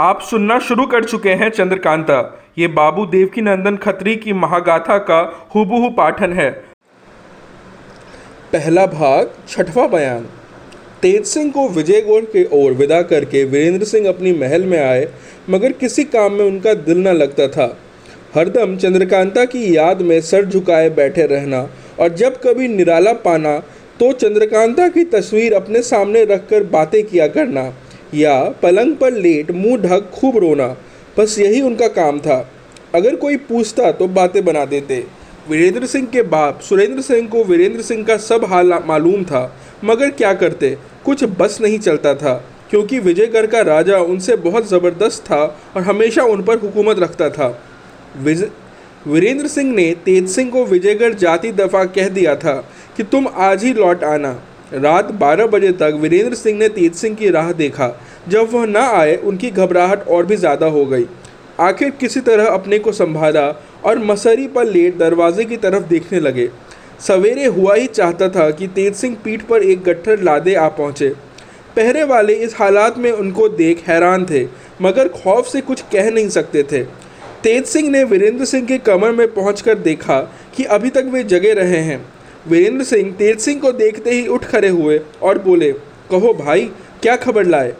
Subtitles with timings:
[0.00, 2.18] आप सुनना शुरू कर चुके हैं चंद्रकांता।
[2.58, 5.18] ये बाबू देवकी नंदन खत्री की महागाथा का
[5.54, 6.50] हुबहू पाठन है।
[8.52, 10.24] पहला भाग, छठवां बयान।
[11.02, 15.06] तेज सिंह को विजयगढ़ के ओर विदा करके वीरेंद्र सिंह अपनी महल में आए,
[15.50, 17.68] मगर किसी काम में उनका दिल न लगता था।
[18.34, 21.66] हरदम चंद्रकांता की याद में सर झुकाए बैठे रहना
[22.00, 23.58] और जब कभी निराला पाना
[24.00, 27.70] तो चंद्रकांता की तस्वीर अपने सामने रखकर बातें किया करना।
[28.14, 30.66] या पलंग पर लेट मुँह ढक खूब रोना,
[31.16, 32.38] बस यही उनका काम था।
[32.94, 35.04] अगर कोई पूछता तो बातें बना देते।
[35.48, 40.10] वीरेंद्र सिंह के बाप सुरेंद्र सिंह को वीरेंद्र सिंह का सब हाल मालूम था, मगर
[40.12, 40.76] क्या करते?
[41.04, 42.34] कुछ बस नहीं चलता था,
[42.70, 45.42] क्योंकि विजयगढ़ का राजा उनसे बहुत ज़बरदस्त था
[45.76, 47.48] और हमेशा उन पर हुकूमत रखता था।
[49.06, 52.54] वीरेंद्र सिंह ने तेज सिंह को विजयगढ़ जाती दफ़ा कह दिया था
[52.96, 54.32] कि तुम आज ही लौट आना।
[54.72, 57.88] रात 12 बजे तक वीरेंद्र सिंह ने तेज सिंह की राह देखा।
[58.28, 61.06] जब वह ना आए, उनकी घबराहट और भी ज़्यादा हो गई।
[61.60, 63.46] आखिर किसी तरह अपने को संभाला
[63.84, 66.48] और मसरी पर लेट दरवाजे की तरफ़ देखने लगे।
[67.00, 71.08] सवेरे हुआ ही चाहता था कि तेज सिंह पीठ पर एक गट्ठर लादे आ पहुँचे।
[71.76, 74.44] पहरे वाले इस हालात में उनको देख हैरान थे,
[74.82, 76.82] मगर खौफ से कुछ कह नहीं सकते थे।
[77.42, 80.20] तेज सिंह ने वीरेंद्र सिंह के कमर में पहुंचकर देखा
[80.56, 82.00] कि अभी तक वे जगे रहे हैं।
[82.48, 85.72] वीरेंद्र सिंह तेज सिंह को देखते ही उठ खड़े हुए और बोले,
[86.10, 86.70] कहो भाई,
[87.02, 87.74] क्या खबर लाए?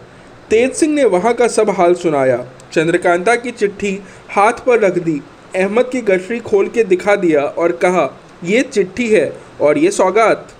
[0.51, 2.37] तेज सिंह ने वहाँ का सब हाल सुनाया।
[2.73, 3.99] चंद्रकांता की चिट्ठी
[4.31, 5.21] हाथ पर रख दी,
[5.57, 8.09] अहमद की गठरी खोल के दिखा दिया और कहा,
[8.45, 10.53] ये चिट्ठी है और ये सौगात।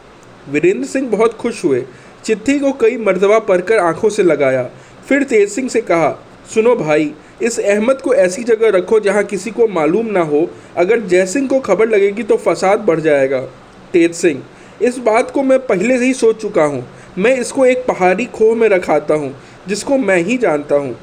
[0.49, 1.85] वीरेंद्र सिंह बहुत खुश हुए।
[2.25, 4.69] चिट्ठी को कई मरतबा पढ़कर आँखों से लगाया।
[5.09, 6.11] फिर तेज सिंह से कहा,
[6.55, 11.01] सुनो भाई, इस अहमद को ऐसी जगह रखो जहाँ किसी को मालूम ना हो। अगर
[11.01, 13.49] जयसिंह को खबर लगेगी तो फसाद बढ़ जाएगा।
[13.93, 14.43] तेज सिंह।
[14.83, 16.87] इस बात को मैं पहले से ही सोच चुका हूँ।
[17.19, 19.35] मैं इसको एक पहाड़ी खोह में रखाता हूँ,
[19.69, 20.97] जिसको मैं ही जानता हूँ।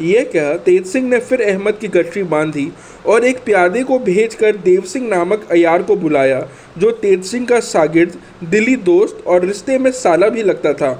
[0.00, 2.70] यह कह तेज सिंह ने फिर अहमद की गठरी बांधी
[3.06, 6.40] और एक प्यादे को भेज कर देव सिंह नामक अयार को बुलाया,
[6.78, 10.92] जो तेज सिंह का शागिर्द दिली दोस्त और रिश्ते में साला भी लगता था।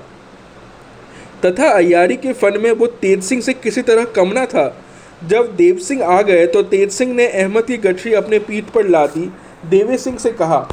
[1.44, 4.66] तथा अयारी के फन में वो तेज सिंह से किसी तरह कम ना था।
[5.24, 8.88] जब देव सिंह आ गए तो तेज सिंह ने अहमद की गठरी अपने पीठ पर
[8.88, 9.30] ला दी।
[9.70, 10.66] देवी सिंह से कहा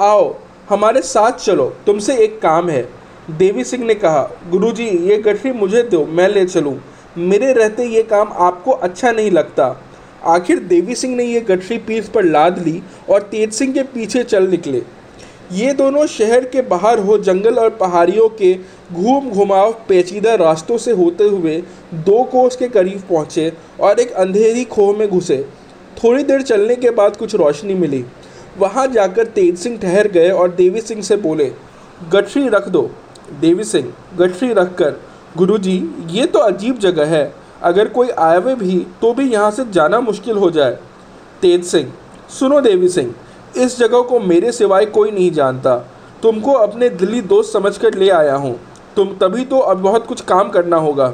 [0.00, 0.34] आओ,
[0.68, 2.88] हमारे साथ चलो, तुमसे एक काम है।
[3.30, 6.76] देवी सिंह ने कहा, गुरुजी, ये गठरी मुझे दो, मैं ले चलूँ।
[7.18, 9.84] मेरे रहते ये काम आपको अच्छा नहीं लगता।
[10.24, 14.22] आखिर देवी सिंह ने ये गठरी पीठ पर लाद ली और तेज सिंह के पीछे
[14.24, 14.82] चल निकले।
[15.52, 18.54] ये दोनों शहर के बाहर हो, जंगल और पहाड़ियों के
[18.92, 21.62] घूम घुमाव पेचीदा रास्तों से होते हुए
[21.94, 25.44] दो कोस के करीब पहुँचे और एक अंधेरी खोह में घुसे।
[26.04, 28.04] थोड़ी देर चलने के बाद कुछ रोशनी मिली।
[28.58, 31.52] वहाँ जाकर तेज सिंह ठहर गए और देवी सिंह से बोले,
[32.10, 32.90] गठरी रख दो।
[33.40, 35.00] देवी सिंह, गठरी रख कर
[35.36, 35.76] गुरु जी
[36.10, 40.36] ये तो अजीब जगह है। अगर कोई आए भी तो भी यहाँ से जाना मुश्किल
[40.36, 40.78] हो जाए।
[41.42, 41.92] तेज सिंह,
[42.30, 43.14] सुनो देवी सिंह,
[43.56, 45.76] इस जगह को मेरे सिवाय कोई नहीं जानता।
[46.22, 48.58] तुमको अपने दिल्ली दोस्त समझकर ले आया हूँ।
[48.96, 51.08] तुम तभी तो अब बहुत कुछ काम करना होगा।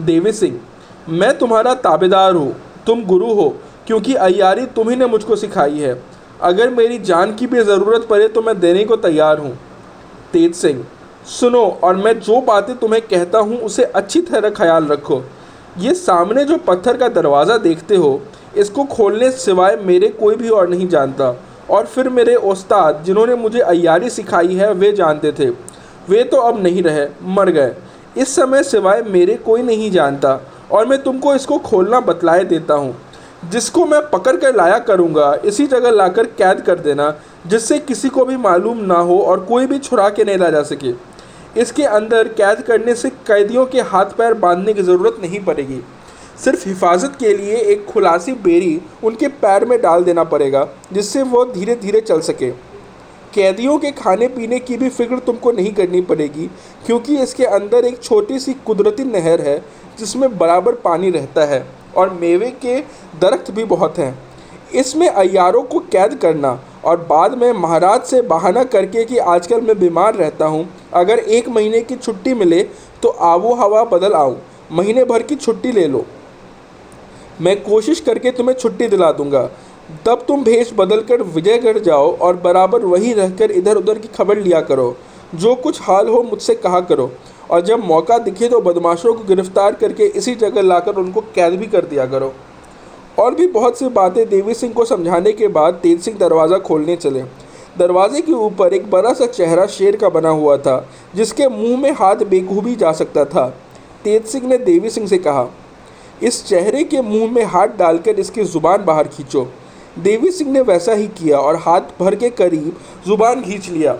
[0.00, 0.58] देवी सिंह,
[1.08, 2.54] मैं तुम्हारा ताबेदार हूँ।
[2.86, 3.48] तुम गुरु हो,
[3.86, 5.94] क्योंकि अयारी तुम्ही ने मुझको सिखाई है।
[6.40, 9.56] अगर मेरी जान की भी ज़रूरत पड़े तो मैं देने को तैयार हूँ।
[10.32, 10.84] तेज सिंह,
[11.30, 15.22] सुनो और मैं जो बातें तुम्हें कहता हूँ उसे अच्छी तरह ख्याल रखो।
[15.78, 18.20] ये सामने जो पत्थर का दरवाज़ा देखते हो,
[18.56, 21.34] इसको खोलने सिवाय मेरे कोई भी और नहीं जानता।
[21.70, 25.48] और फिर मेरे उस्ताद, जिन्होंने मुझे अयारी सिखाई है, वे जानते थे।
[26.08, 27.74] वे तो अब नहीं रहे, मर गए।
[28.16, 30.40] इस समय सिवाय मेरे कोई नहीं जानता,
[30.72, 32.94] और मैं तुमको इसको खोलना बतलाए देता हूँ।
[33.42, 37.14] जिसको मैं पकड़ कर लाया करूँगा, इसी जगह लाकर कैद कर देना,
[37.46, 40.62] जिससे किसी को भी मालूम ना हो और कोई भी छुरा के नहीं ला जा
[40.62, 40.92] सके।
[41.60, 45.80] इसके अंदर कैद करने से कैदियों के हाथ पैर बांधने की ज़रूरत नहीं पड़ेगी।
[46.44, 51.44] सिर्फ़ हिफाजत के लिए एक खुलासी बेरी उनके पैर में डाल देना पड़ेगा, जिससे वो
[51.44, 52.50] धीरे धीरे चल सके।
[53.34, 56.46] कैदियों के खाने पीने की भी फ़िक्र तुमको नहीं करनी पड़ेगी,
[56.86, 59.58] क्योंकि इसके अंदर एक छोटी सी कुदरती नहर है,
[59.98, 62.80] जिसमें बराबर पानी रहता है। और मेवे के
[63.20, 64.16] दरख्त भी बहुत हैं।
[64.74, 69.78] इसमें अयारों को कैद करना और बाद में महाराज से बहाना करके कि आजकल मैं
[69.78, 72.62] बीमार रहता हूँ, अगर एक महीने की छुट्टी मिले
[73.02, 74.36] तो आबो हवा बदल आऊँ,
[74.72, 76.04] महीने भर की छुट्टी ले लो।
[77.40, 79.48] मैं कोशिश करके तुम्हें छुट्टी दिला दूँगा।
[80.06, 84.38] तब तुम भेष बदल कर विजयगढ़ जाओ और बराबर वहीं रहकर इधर उधर की खबर
[84.38, 84.96] लिया करो।
[85.34, 87.10] जो कुछ हाल हो मुझसे कहा करो।
[87.50, 91.66] और जब मौका दिखे तो बदमाशों को गिरफ़्तार करके इसी जगह लाकर उनको कैद भी
[91.66, 92.32] कर दिया करो।
[93.18, 96.96] और भी बहुत सी बातें देवी सिंह को समझाने के बाद तेज सिंह दरवाज़ा खोलने
[96.96, 97.22] चले।
[97.78, 101.90] दरवाजे के ऊपर एक बड़ा सा चेहरा शेर का बना हुआ था, जिसके मुँह में
[101.92, 103.46] हाथ बेखूबी जा सकता था,
[104.04, 105.46] तेज सिंह ने देवी सिंह से कहा।
[106.22, 109.46] इस चेहरे के मुँह में हाथ डालकर इसकी ज़ुबान बाहर खींचो।
[109.98, 113.96] देवी सिंह ने वैसा ही किया और हाथ भर के करीब ज़ुबान खींच लिया।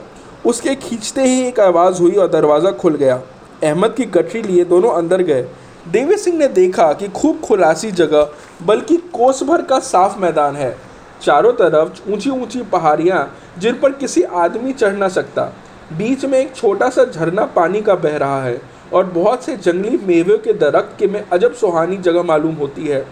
[0.46, 3.20] उसके खींचते ही एक आवाज़ हुई और दरवाज़ा खुल गया।
[3.64, 5.42] अहमद की गठरी लिए दोनों अंदर गए।
[5.88, 8.28] देवी सिंह ने देखा कि खूब खुलासी जगह,
[8.62, 10.76] बल्कि कोस भर का साफ़ मैदान है।
[11.22, 13.28] चारों तरफ़ ऊँची ऊँची पहाड़ियाँ,
[13.58, 15.52] जिन पर किसी आदमी चढ़ ना सकता।
[15.92, 18.60] बीच में एक छोटा सा झरना पानी का बह रहा है,
[18.92, 23.04] और बहुत से जंगली मेवे के दरख्त के में अजब सुहानी जगह मालूम होती है।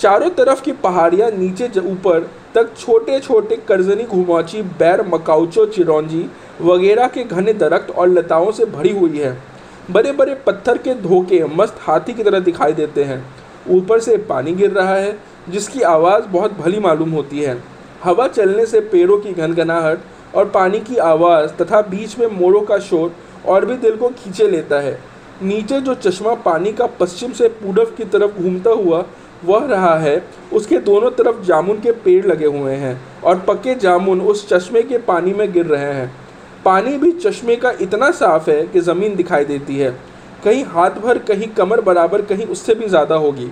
[0.00, 6.28] चारों तरफ़ की पहाड़ियाँ नीचे ऊपर तक छोटे छोटे करजनी घुमाची, बैर मकाउचो चिरौंजी
[6.60, 9.36] वगैरह के घने दरख्त और लताओं से भरी हुई है।
[9.90, 13.24] बड़े बड़े पत्थर के धोखे मस्त हाथी की तरह दिखाई देते हैं।
[13.70, 15.16] ऊपर से पानी गिर रहा है,
[15.48, 17.56] जिसकी आवाज़ बहुत भली मालूम होती है।
[18.04, 20.00] हवा चलने से पेड़ों की घनघनाहट
[20.34, 23.12] और पानी की आवाज़ तथा बीच में मोरों का शोर
[23.46, 24.98] और भी दिल को खींचे लेता है।
[25.42, 29.04] नीचे जो चश्मा पानी का पश्चिम से पूरब की तरफ़ घूमता हुआ
[29.44, 34.20] वह रहा है, उसके दोनों तरफ़ जामुन के पेड़ लगे हुए हैं और पके जामुन
[34.20, 36.21] उस चश्मे के पानी में गिर रहे हैं।
[36.64, 39.90] पानी भी चश्मे का इतना साफ़ है कि ज़मीन दिखाई देती है।
[40.44, 43.50] कहीं हाथ भर, कहीं कमर बराबर, कहीं उससे भी ज़्यादा होगी।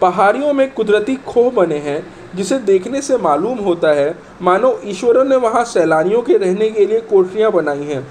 [0.00, 2.04] पहाड़ियों में कुदरती खोह बने हैं,
[2.36, 7.00] जिसे देखने से मालूम होता है, मानो ईश्वरों ने वहाँ सैलानियों के रहने के लिए
[7.02, 8.06] कोठरियाँ बनाई हैं।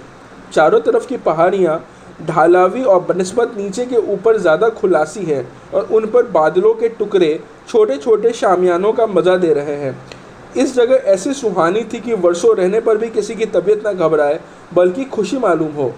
[0.54, 1.80] चारों तरफ़ की पहाड़ियाँ,
[2.22, 7.40] ढालावी और बनस्बत नीचे के ऊपर ज़्यादा खुलासी है और उन पर बादलों के टुकड़े
[7.70, 9.96] छोटे छोटे शामियानों का मज़ा दे रहे हैं।
[10.56, 14.40] इस जगह ऐसी सुहानी थी कि वर्षों रहने पर भी किसी की तबीयत न घबराए,
[14.74, 15.94] बल्कि खुशी मालूम हो।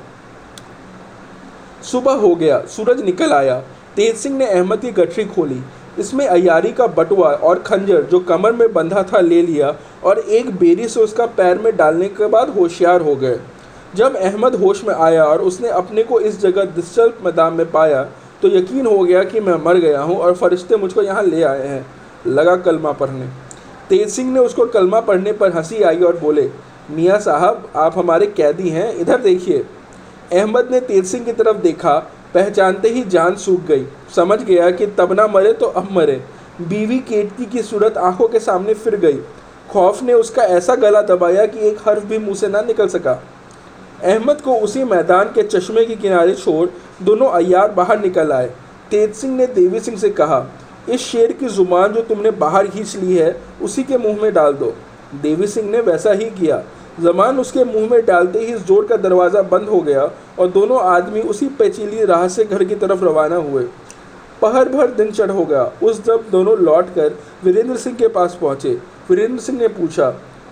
[1.83, 3.59] सुबह हो गया, सूरज निकल आया।
[3.95, 5.61] तेज सिंह ने अहमद की गठरी खोली।
[5.99, 10.49] इसमें अयारी का बटुआ और खंजर जो कमर में बंधा था ले लिया और एक
[10.57, 13.39] बेरी से उसका पैर में डालने के बाद होशियार हो गए।
[13.95, 18.03] जब अहमद होश में आया और उसने अपने को इस जगह दिलचस्प मैदान में पाया
[18.41, 21.67] तो यकीन हो गया कि मैं मर गया हूँ और फरिश्ते मुझको यहाँ ले आए
[21.67, 21.85] हैं,
[22.27, 23.27] लगा कलमा पढ़ने।
[23.89, 26.49] तेज सिंह ने उसको कलमा पढ़ने पर हँसी आई और बोले,
[26.91, 29.65] मियाँ साहब, आप हमारे कैदी हैं, इधर देखिए।
[30.33, 31.97] अहमद ने तेज सिंह की तरफ़ देखा,
[32.33, 33.85] पहचानते ही जान सूख गई।
[34.15, 36.23] समझ गया कि तब ना मरे तो अब मरे।
[36.61, 39.19] बीवी केटकी की सूरत आँखों के सामने फिर गई।
[39.71, 43.23] खौफ ने उसका ऐसा गला दबाया कि एक हर्फ भी मुँह से ना निकल सका।
[44.03, 46.67] अहमद को उसी मैदान के चश्मे के किनारे छोड़
[47.03, 48.51] दोनों अयार बाहर निकल आए।
[48.91, 50.39] तेज सिंह ने देवी सिंह से कहा
[50.87, 54.53] इस शेर की ज़ुबान जो तुमने बाहर खींच ली है, उसी के मुँह में डाल
[54.53, 54.73] दो।
[55.21, 56.61] देवी सिंह ने वैसा ही किया।
[57.01, 60.09] जमान उसके मुँह में डालते ही ज़ोर का दरवाज़ा बंद हो गया
[60.39, 63.63] और दोनों आदमी उसी पेचीली राह से घर की तरफ़ रवाना हुए।
[64.41, 68.37] पहर भर दिन चढ़ हो गया। उस जब दोनों लौट कर वीरेंद्र सिंह के पास
[68.41, 68.77] पहुँचे,
[69.09, 70.07] वीरेंद्र सिंह ने पूछा,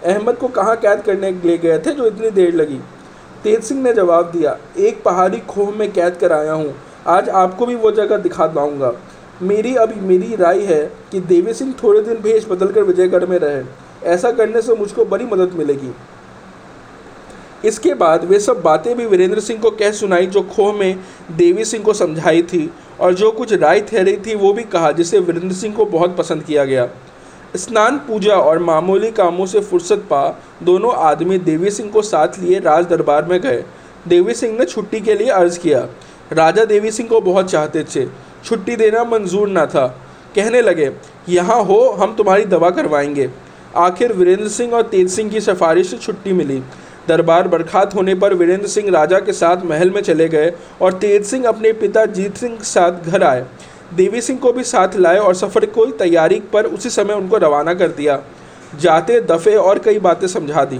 [0.05, 2.79] अहमद को कहाँ कैद करने ले गए थे जो इतनी देर लगी?
[3.43, 6.73] तेज सिंह ने जवाब दिया, एक पहाड़ी खोह में कैद कर आया हूँ।
[7.07, 8.93] आज आपको भी वो जगह दिखा पाऊँगा।
[9.41, 13.63] मेरी अभी मेरी राय है कि देवी सिंह थोड़े दिन भेष बदलकर विजयगढ़ में रहे।
[14.03, 15.91] ऐसा करने से मुझको बड़ी मदद मिलेगी।
[17.65, 20.99] इसके बाद वे सब बातें भी वीरेंद्र सिंह को कह सुनाई जो खोह में
[21.31, 25.19] देवी सिंह को समझाई थी और जो कुछ राय ठहरी थी वो भी कहा, जिसे
[25.19, 26.87] वीरेंद्र सिंह को बहुत पसंद किया गया।
[27.55, 32.59] स्नान, पूजा और मामूली कामों से फुर्सत पा दोनों आदमी देवी सिंह को साथ लिए
[32.59, 33.63] राज दरबार में गए।
[34.07, 35.87] देवी सिंह ने छुट्टी के लिए अर्ज़ किया।
[36.31, 39.87] राजा देवी सिंह को बहुत चाहते थे। छुट्टी देना मंजूर ना था।
[40.35, 40.91] कहने लगे,
[41.29, 43.29] यहाँ हो, हम तुम्हारी दवा करवाएँगे।
[43.75, 46.63] आखिर वीरेंद्र सिंह और तेज सिंह की सिफारिश से छुट्टी मिली।
[47.07, 51.25] दरबार बर्खात होने पर वीरेंद्र सिंह राजा के साथ महल में चले गए और तेज
[51.25, 53.45] सिंह अपने पिता जीत सिंह के साथ घर आए।
[53.93, 57.73] देवी सिंह को भी साथ लाए और सफ़र को तैयारी पर उसी समय उनको रवाना
[57.73, 58.21] कर दिया।
[58.79, 60.79] जाते, दफ़े और कई बातें समझा दी।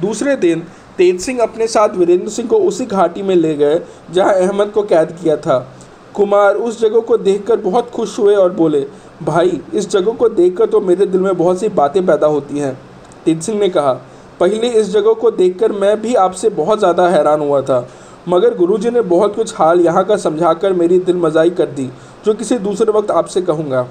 [0.00, 0.60] दूसरे दिन,
[0.98, 3.80] तेज सिंह अपने साथ वीरेंद्र सिंह को उसी घाटी में ले गए,
[4.10, 5.76] जहाँ अहमद को कैद किया था।
[6.14, 8.86] कुमार उस जगह को देखकर बहुत खुश हुए और बोले,
[9.22, 13.40] भाई, इस जगह को देखकर तो मेरे दिल में बहुत सी बातें पैदा होती हैं।
[13.40, 13.92] सिंह ने कहा,
[14.40, 17.86] पहले इस जगह को देखकर मैं भी आपसे बहुत ज़्यादा हैरान हुआ था,
[18.28, 21.90] मगर गुरुजी ने बहुत कुछ हाल यहाँ का समझाकर मेरी दिल मजाई कर दी,
[22.24, 23.86] जो किसी दूसरे वक्त आपसे कहूँगा।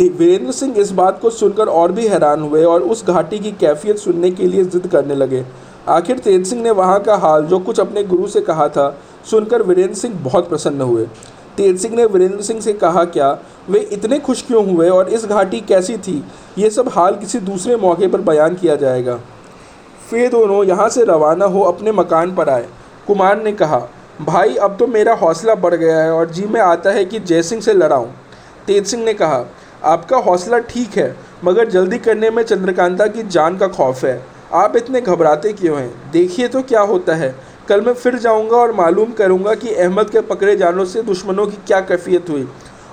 [0.00, 3.98] वीरेंद्र सिंह इस बात को सुनकर और भी हैरान हुए और उस घाटी की कैफियत
[3.98, 5.44] सुनने के लिए ज़िद करने लगे।
[5.88, 8.88] आखिर तेज सिंह ने वहाँ का हाल, जो कुछ अपने गुरु से कहा था
[9.30, 11.06] सुनकर वीरेंद्र सिंह बहुत प्रसन्न हुए।
[11.56, 13.30] तेज सिंह ने वीरेंद्र सिंह से कहा, क्या
[13.68, 16.22] वे इतने खुश क्यों हुए और इस घाटी कैसी थी?
[16.58, 19.18] ये सब हाल किसी दूसरे मौके पर बयान किया जाएगा।
[20.10, 22.66] फिर दोनों यहाँ से रवाना हो अपने मकान पर आए।
[23.06, 23.78] कुमार ने कहा,
[24.22, 27.42] भाई, अब तो मेरा हौसला बढ़ गया है और जी में आता है कि जय
[27.42, 28.10] सिंह से लड़ाऊँ।
[28.66, 29.44] तेज सिंह ने कहा,
[29.84, 31.14] आपका हौसला ठीक है,
[31.44, 34.20] मगर जल्दी करने में चंद्रकांता की जान का खौफ है।
[34.52, 36.10] आप इतने घबराते क्यों हैं?
[36.10, 37.34] देखिए तो क्या होता है।
[37.68, 41.58] कल मैं फिर जाऊँगा और मालूम करूँगा कि अहमद के पकड़े जाने से दुश्मनों की
[41.66, 42.46] क्या कैफियत हुई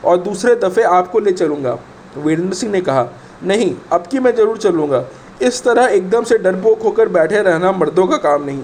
[0.06, 1.78] और दूसरे दफ़े आपको ले चलूँगा।
[2.18, 3.08] वीरेंद्र सिंह ने कहा,
[3.44, 5.04] नहीं, अब की मैं ज़रूर चलूँगा।
[5.42, 8.64] इस तरह एकदम से डरपोक होकर बैठे रहना मर्दों का काम नहीं।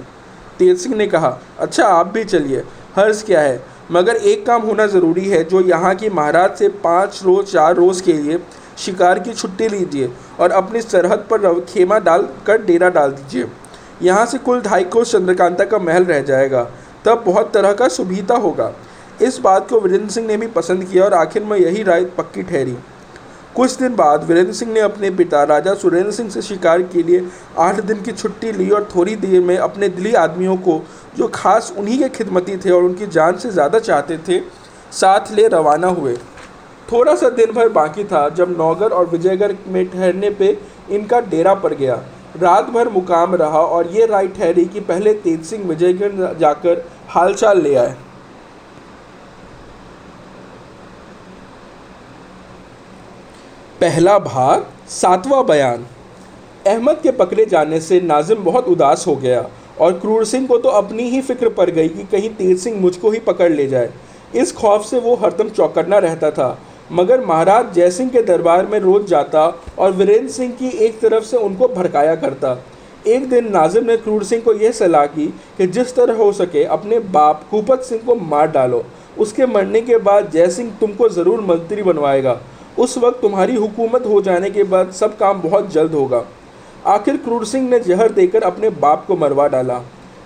[0.60, 2.64] तेज सिंह ने कहा अच्छा आप भी चलिए,
[2.96, 3.62] हर्ज क्या है?
[3.92, 8.04] मगर एक काम होना ज़रूरी है, जो यहाँ की महाराज से पाँच रोज़, चार रोज़
[8.04, 8.40] के लिए
[8.78, 13.48] शिकार की छुट्टी लीजिए और अपनी सरहद पर खेमा डाल कर डेरा डाल दीजिए।
[14.02, 16.64] यहाँ से कुल ढाई कोस चंद्रकांता का महल रह जाएगा,
[17.06, 18.72] तब बहुत तरह का सुविधा होगा।
[19.22, 22.44] इस बात को वीरेंद्र सिंह ने भी पसंद किया और आखिर में यही राय पक्की
[22.44, 22.76] ठहरी।
[23.56, 27.24] कुछ दिन बाद वीरेंद्र सिंह ने अपने पिता राजा सुरेंद्र सिंह से शिकार के लिए
[27.60, 30.82] आठ दिन की छुट्टी ली और थोड़ी देर में अपने दिली आदमियों को,
[31.18, 34.40] जो खास उन्हीं के खिदमती थे और उनकी जान से ज़्यादा चाहते थे,
[34.92, 36.16] साथ ले रवाना हुए।
[36.92, 40.58] थोड़ा सा दिन भर बाकी था जब नौगर और विजयगढ़ में ठहरने पे
[40.90, 41.96] इनका डेरा पड़ गया।
[42.40, 47.62] रात भर मुकाम रहा और ये राय ठहरी कि पहले तेज सिंह विजयगढ़ जाकर हालचाल
[47.62, 47.96] ले आए।
[53.82, 55.86] पहला भाग, सातवां बयान।
[56.68, 59.46] अहमद के पकड़े जाने से नाजिम बहुत उदास हो गया
[59.82, 63.12] और क्रूर सिंह को तो अपनी ही फ़िक्र पड़ गई कि कहीं तेज सिंह मुझको
[63.12, 63.90] ही पकड़ ले जाए।
[64.36, 66.58] इस खौफ से वो हरदम चौकन्ना रहता था।
[66.92, 69.46] मगर महाराज जयसिंह के दरबार में रोज जाता
[69.80, 72.58] और वीरेंद्र सिंह की एक तरफ़ से उनको भड़काया करता।
[73.08, 75.28] एक दिन नाजिम ने क्रूर सिंह को यह सलाह की
[75.58, 78.84] कि जिस तरह हो सके अपने बाप कुपत सिंह को मार डालो।
[79.18, 82.40] उसके मरने के बाद जयसिंह तुमको ज़रूर मंत्री बनवाएगा।
[82.80, 86.24] उस वक्त तुम्हारी हुकूमत हो जाने के बाद सब काम बहुत जल्द होगा।
[86.88, 89.82] आखिर क्रूर सिंह ने जहर देकर अपने बाप को मरवा डाला।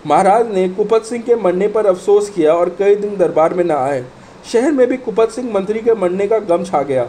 [0.07, 3.71] महाराज ने कुपत सिंह के मरने पर अफसोस किया और कई दिन दरबार में न
[3.71, 4.03] आए।
[4.45, 7.03] शहर में भी कुपत सिंह मंत्री के मरने का गम छा गया।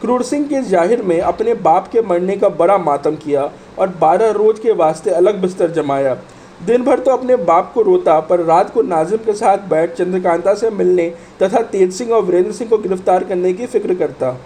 [0.00, 4.30] क्रूर सिंह के ज़ाहिर में अपने बाप के मरने का बड़ा मातम किया और बारह
[4.32, 6.16] रोज के वास्ते अलग बिस्तर जमाया।
[6.60, 10.54] दिन भर तो अपने बाप को रोता, पर रात को नाजिम के साथ बैठ चंद्रकांता
[10.54, 11.08] से मिलने
[11.42, 14.36] तथा तेज सिंह और वीरेंद्र सिंह को गिरफ़्तार करने की फ़िक्र करता।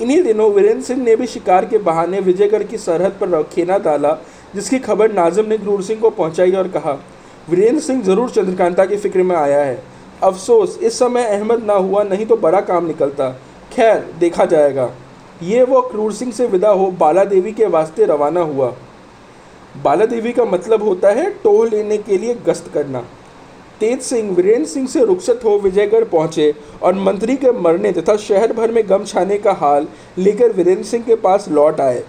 [0.00, 4.16] इन्हीं दिनों वीरेंद्र सिंह ने भी शिकार के बहाने विजयगढ़ की सरहद पर खेना डाला,
[4.54, 6.98] जिसकी खबर नाजिम ने क्रूर सिंह को पहुंचाई और कहा।
[7.50, 9.82] वीरेंद्र सिंह ज़रूर चंद्रकांता की फ़िक्र में आया है।
[10.22, 13.30] अफसोस, इस समय अहमद ना हुआ, नहीं तो बड़ा काम निकलता।
[13.72, 14.90] खैर, देखा जाएगा।
[15.42, 18.74] ये वो क्रूर सिंह से विदा हो बाला देवी के वास्ते रवाना हुआ।
[19.84, 23.04] बाला देवी का मतलब होता है टोह लेने के लिए गश्त करना।
[23.80, 28.52] तेज सिंह, वीरेंद्र सिंह से रुखसत हो विजयगढ़ पहुँचे और मंत्री के मरने तथा शहर
[28.52, 29.86] भर में गम छाने का हाल
[30.18, 32.02] लेकर वीरेंद्र सिंह के पास लौट आए।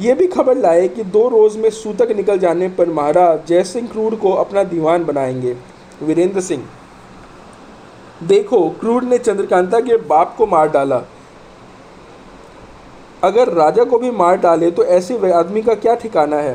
[0.00, 3.88] ये भी खबर लाए कि दो रोज़ में सूतक निकल जाने पर महाराज जय सिंह
[3.88, 5.56] क्रूर को अपना दीवान बनाएँगे।
[6.02, 6.64] वीरेंद्र सिंह
[8.20, 11.02] देखो, क्रूर ने चंद्रकांता के बाप को मार डाला।
[13.24, 16.54] अगर राजा को भी मार डाले तो ऐसे आदमी का क्या ठिकाना है?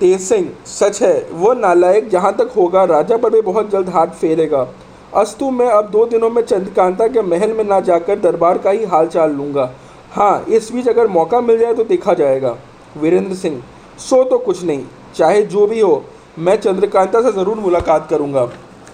[0.00, 4.06] तेज सिंह, सच है, वो नालायक जहाँ तक होगा, राजा पर भी बहुत जल्द हाथ
[4.12, 4.66] फेरेगा।
[5.14, 8.84] अस्तु, मैं अब दो दिनों में चंद्रकांता के महल में ना जाकर दरबार का ही
[8.84, 9.70] हाल चाल लूँगा।
[10.12, 12.56] हाँ इस बीच अगर मौका मिल जाए तो देखा जाएगा।
[12.96, 13.62] वीरेंद्र सिंह,
[14.00, 16.04] सो तो कुछ नहीं, चाहे जो भी हो,
[16.38, 18.44] मैं चंद्रकांता से ज़रूर मुलाकात करूँगा।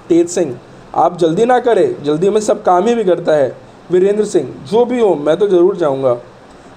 [0.09, 0.59] तेज सिंह
[0.95, 3.55] आप जल्दी ना करें। जल्दी में सब काम ही बिगड़ता है।
[3.93, 6.15] वीरेंद्र सिंह, जो भी हो, मैं तो ज़रूर जाऊँगा।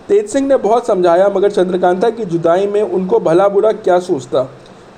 [0.07, 4.47] तेज सिंह ने बहुत समझाया, मगर चंद्रकांता की जुदाई में उनको भला बुरा क्या सोचता।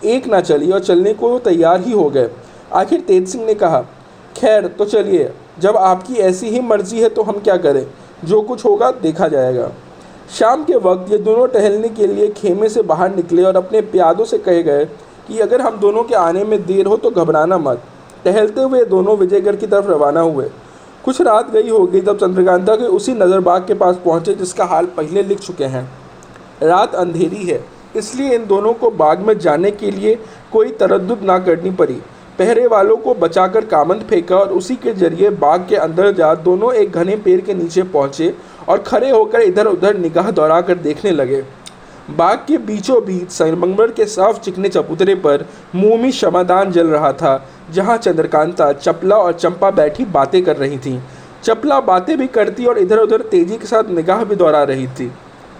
[0.06, 2.30] एक ना चली और चलने को तैयार ही हो गए।
[2.74, 3.82] आखिर तेज सिंह ने कहा,
[4.36, 7.86] खैर तो चलिए। जब आपकी ऐसी ही मर्ज़ी है तो हम क्या करें?
[8.26, 9.72] जो कुछ होगा, देखा जाएगा।
[10.30, 14.26] शाम के वक्त ये दोनों टहलने के लिए खेमे से बाहर निकले और अपने प्यादों
[14.26, 14.86] से कहे गए
[15.28, 17.82] कि अगर हम दोनों के आने में देर हो तो घबराना मत।
[18.26, 20.50] टहलते हुए दोनों विजयगढ़ की तरफ़ रवाना हुए।
[21.06, 25.24] कुछ रात गई होगी तब चंद्रकांता के उसी नज़रबाग के पास पहुँचे जिसका हाल पहले
[25.24, 25.90] लिख चुके हैं।
[26.64, 27.64] रात अंधेरी है,
[27.96, 30.18] इसलिए इन दोनों को बाग में जाने के लिए
[30.54, 32.02] कोई तरद्दुद ना करनी पड़ी।
[32.40, 36.74] पहरे वालों को बचाकर कामंद फेंका और उसी के ज़रिए बाग के अंदर जा दोनों
[36.76, 38.34] एक घने पेड़ के नीचे पहुँचे
[38.70, 41.44] और खड़े होकर इधर उधर निगाह दौड़ा कर देखने लगे।
[42.10, 45.46] बाग के बीचों बीच संगमरमर के साफ़ चिकने चबूतरे पर
[45.76, 51.00] मोमी क्षमादान जल रहा था, जहाँ चंद्रकांता, चपला और चंपा बैठी बातें कर रही थीं।
[51.44, 55.12] चपला बातें भी करती और इधर उधर तेज़ी के साथ निगाह भी दोहरा रही थी।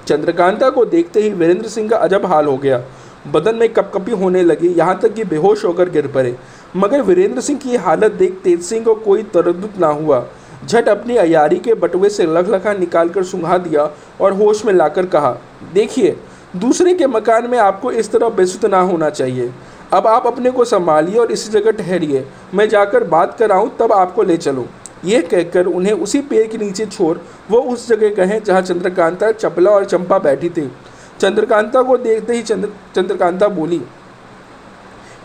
[0.08, 2.82] चंद्रकांता को देखते ही वीरेंद्र सिंह का अजब हाल हो गया।
[3.28, 6.36] बदन में कपकपी होने लगी, यहाँ तक कि बेहोश होकर गिर पड़े।
[6.76, 10.26] मगर वीरेंद्र सिंह की हालत देख तेज सिंह को कोई तरद ना हुआ।
[10.66, 13.90] झट अपनी अयारी के बटुए से लख लखा निकाल कर सुंघा दिया
[14.22, 15.36] और होश में लाकर कहा,
[15.74, 16.16] देखिए
[16.56, 19.52] दूसरे के मकान में आपको इस तरह बेसुत ना होना चाहिए।
[19.94, 24.24] अब आप अपने को संभालिए और इसी जगह ठहरिए। मैं जाकर बात कराऊं, तब आपको
[24.24, 24.66] ले चलूँ।
[25.06, 27.18] यह कहकर उन्हें उसी पेड़ के नीचे छोड़,
[27.52, 30.72] वो उस जगह कहें जहाँ चंद्रकांता, चपला और चंपा बैठी थी।
[31.20, 33.82] चंद्रकांता को देखते ही चंद्र, चंद्रकांता बोली,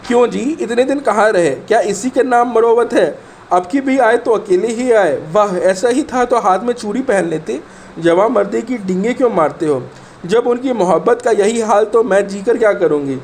[0.06, 1.50] क्यों जी, इतने दिन कहाँ रहे?
[1.50, 3.18] क्या इसी के नाम मरोवत है?
[3.52, 6.72] अब की भी आए तो अकेले ही आए। वाह, ऐसा ही था तो हाथ में
[6.74, 7.60] चूड़ी पहन लेते?
[7.98, 9.82] जवा मर्दे की डिंगे क्यों मारते हो?
[10.24, 13.18] जब उनकी मोहब्बत का यही हाल तो मैं जीकर क्या करूँगी?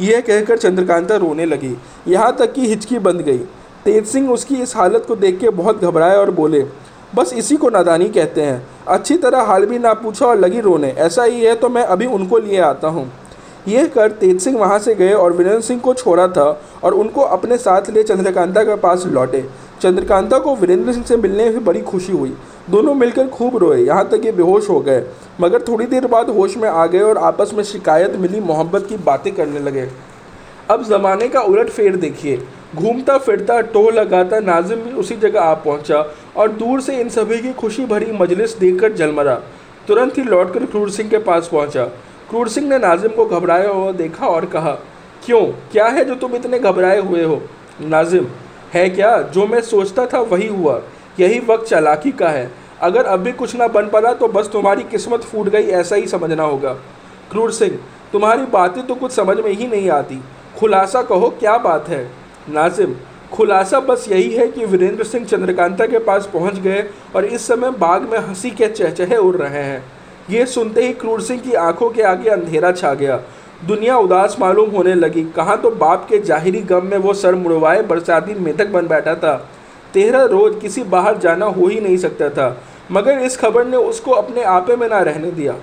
[0.00, 1.76] यह कहकर चंद्रकांता रोने लगी।
[2.08, 3.38] यहाँ तक कि हिचकी बंद गई।
[3.84, 6.64] तेज सिंह उसकी इस हालत को देख के बहुत घबराए और बोले,
[7.14, 10.90] बस इसी को नादानी कहते हैं। अच्छी तरह हाल भी ना पूछा और लगी रोने।
[10.90, 13.10] ऐसा ही है तो मैं अभी उनको लिए आता हूँ।
[13.68, 16.48] यह कर तेज सिंह वहाँ से गए और वीरेंद्र सिंह को छोड़ा था
[16.84, 19.44] और उनको अपने साथ ले चंद्रकांता के पास लौटे।
[19.84, 22.32] चंद्रकांता को वीरेंद्र सिंह से मिलने में बड़ी खुशी हुई।
[22.70, 25.02] दोनों मिलकर खूब रोए, यहाँ तक कि बेहोश हो गए।
[25.40, 28.96] मगर थोड़ी देर बाद होश में आ गए और आपस में शिकायत मिली, मोहब्बत की
[28.96, 29.88] बातें करने लगे।
[30.70, 32.36] अब ज़माने का उलट फेर देखिए।
[32.76, 36.04] घूमता फिरता, टोह लगाता, नाजिम भी उसी जगह आ पहुँचा
[36.36, 39.34] और दूर से इन सभी की खुशी भरी मजलिस देखकर जलमरा।
[39.88, 41.84] तुरंत ही लौटकर क्रूर सिंह के पास पहुँचा।
[42.30, 44.72] क्रूर सिंह ने नाजिम को घबराया हुआ देखा और कहा,
[45.26, 45.42] क्यों?
[45.72, 47.40] क्या है जो तुम इतने घबराए हुए हो?
[47.80, 48.26] नाजिम
[48.74, 49.20] है क्या?
[49.22, 50.80] जो मैं सोचता था वही हुआ।
[51.20, 52.50] यही वक्त चालाकी का है।
[52.80, 56.42] अगर अभी कुछ ना बन पड़ा तो बस तुम्हारी किस्मत फूट गई, ऐसा ही समझना
[56.42, 56.72] होगा।
[57.30, 57.78] क्रूर सिंह,
[58.12, 60.20] तुम्हारी बातें तो कुछ समझ में ही नहीं आती।
[60.58, 62.04] खुलासा कहो, क्या बात है?
[62.48, 62.94] नाजिम,
[63.32, 66.84] खुलासा बस यही है कि वीरेंद्र सिंह चंद्रकांता के पास पहुँच गए
[67.16, 69.82] और इस समय बाग में हँसी के चहचहे उड़ रहे हैं।
[70.30, 73.20] ये सुनते ही क्रूर सिंह की आँखों के आगे अंधेरा छा गया।
[73.64, 77.82] दुनिया उदास मालूम होने लगी। कहाँ तो बाप के जाहिरी गम में वो सर मुड़वाए,
[77.82, 79.36] बरसाती मेथक बन बैठा था।
[79.94, 82.56] तेरह रोज किसी बाहर जाना हो ही नहीं सकता था,
[82.92, 85.54] मगर इस खबर ने उसको अपने आपे में ना रहने दिया।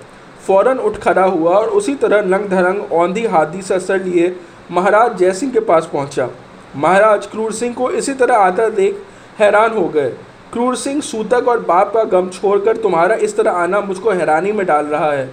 [0.47, 4.35] फ़ौरन उठ खड़ा हुआ और उसी तरह नंग धरंग औंधी हाथी सा सर लिए
[4.71, 6.29] महाराज जयसिंह के पास पहुँचा।
[6.75, 9.01] महाराज क्रूर सिंह को इसी तरह आता देख
[9.39, 10.09] हैरान हो गए।
[10.53, 14.65] क्रूर सिंह सूतक और बाप का गम छोड़कर तुम्हारा इस तरह आना मुझको हैरानी में
[14.65, 15.25] डाल रहा है।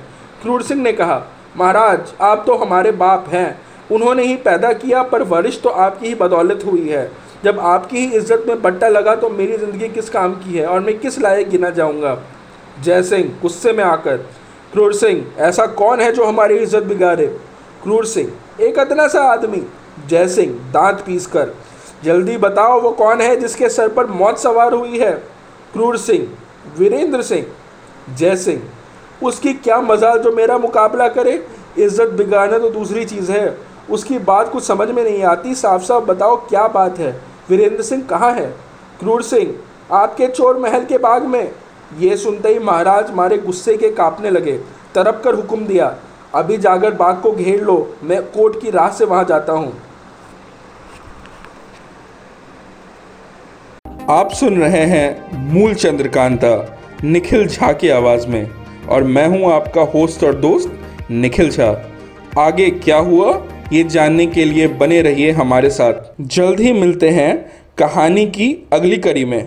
[0.43, 1.23] क्रूर सिंह ने कहा
[1.59, 3.61] महाराज, आप तो हमारे बाप हैं।
[3.91, 7.11] उन्होंने ही पैदा किया, पर वरिष्ठ तो आपकी ही बदौलत हुई है।
[7.45, 10.81] जब आपकी ही इज़्ज़त में बट्टा लगा तो मेरी ज़िंदगी किस काम की है और
[10.81, 12.17] मैं किस लायक गिना जाऊँगा?
[12.81, 14.17] जय सिंह, गुस्से में आकर।
[14.73, 17.27] क्रूर सिंह, ऐसा कौन है जो हमारी इज़्ज़त बिगाड़े?
[17.83, 19.63] क्रूर सिंह, एक अदना सा आदमी।
[20.09, 21.55] जय सिंह, दांत पीस कर।
[22.05, 25.13] जल्दी बताओ, वो कौन है जिसके सर पर मौत सवार हुई है?
[25.73, 26.27] क्रूर सिंह,
[26.79, 27.47] वीरेंद्र सिंह।
[28.11, 28.63] जय सिंह
[29.23, 31.43] उसकी क्या मजाल जो मेरा मुकाबला करे?
[31.79, 33.57] इज़्ज़त बिगाड़ना तो दूसरी चीज़ है।
[33.91, 37.11] उसकी बात कुछ समझ में नहीं आती। साफ़ साफ़ बताओ क्या बात है?
[37.51, 38.47] वीरेंद्र सिंह कहाँ है?
[39.01, 39.55] क्रूर सिंह,
[39.93, 41.51] आपके चोर महल के बाग में।
[41.99, 44.57] ये सुनते ही महाराज मारे गुस्से के कांपने लगे।
[44.95, 45.95] तरप कर हुक्म दिया।
[46.35, 49.73] अभी जाकर बाग को घेर लो। मैं कोर्ट की राह से वहाँ जाता हूँ।
[54.11, 56.51] आप सुन रहे हैं मूल चंद्रकांता
[57.05, 58.45] निखिल झा की आवाज़ में।
[58.89, 60.79] और मैं हूँ आपका होस्ट और दोस्त
[61.11, 61.71] निखिल झा।
[62.39, 63.31] आगे क्या हुआ,
[63.73, 67.35] ये जानने के लिए बने रहिए हमारे साथ। जल्द ही मिलते हैं
[67.79, 69.47] कहानी की अगली कड़ी में।